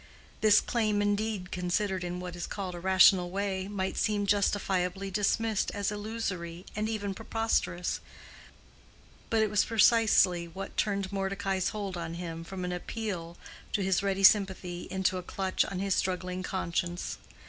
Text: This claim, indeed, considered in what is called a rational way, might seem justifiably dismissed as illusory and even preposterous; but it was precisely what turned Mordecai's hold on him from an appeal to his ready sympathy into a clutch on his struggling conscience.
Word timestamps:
This 0.39 0.61
claim, 0.61 0.99
indeed, 0.99 1.51
considered 1.51 2.03
in 2.03 2.19
what 2.19 2.35
is 2.35 2.47
called 2.47 2.73
a 2.73 2.79
rational 2.79 3.29
way, 3.29 3.67
might 3.67 3.97
seem 3.97 4.25
justifiably 4.25 5.11
dismissed 5.11 5.69
as 5.75 5.91
illusory 5.91 6.65
and 6.75 6.89
even 6.89 7.13
preposterous; 7.13 7.99
but 9.29 9.43
it 9.43 9.49
was 9.51 9.63
precisely 9.63 10.47
what 10.47 10.75
turned 10.75 11.11
Mordecai's 11.13 11.69
hold 11.69 11.97
on 11.97 12.15
him 12.15 12.43
from 12.43 12.65
an 12.65 12.71
appeal 12.71 13.37
to 13.73 13.83
his 13.83 14.01
ready 14.01 14.23
sympathy 14.23 14.87
into 14.89 15.19
a 15.19 15.21
clutch 15.21 15.63
on 15.65 15.77
his 15.77 15.93
struggling 15.93 16.41
conscience. 16.41 17.19